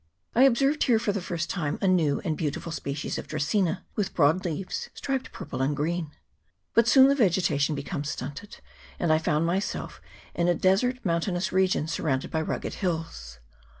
I 0.33 0.45
observed 0.45 0.81
here 0.85 0.97
for 0.97 1.11
the 1.11 1.21
first 1.21 1.47
time 1.47 1.77
a 1.79 1.87
new 1.87 2.21
and 2.21 2.35
beautiful 2.35 2.71
species 2.71 3.19
of 3.19 3.27
Dracaena, 3.27 3.83
with 3.95 4.15
broad 4.15 4.43
leaves, 4.45 4.89
striped 4.95 5.31
purple 5.31 5.61
and 5.61 5.75
green. 5.77 6.09
But 6.73 6.87
soon 6.87 7.07
the 7.07 7.13
vegetation 7.13 7.75
becomes 7.75 8.09
stunted, 8.09 8.61
and 8.97 9.13
I 9.13 9.19
found 9.19 9.45
myself 9.45 10.01
in 10.33 10.47
a 10.47 10.55
desert 10.55 11.05
mountainous 11.05 11.51
region, 11.51 11.87
surrounded 11.87 12.31
by 12.31 12.41
rugged 12.41 12.73
hills. 12.73 13.41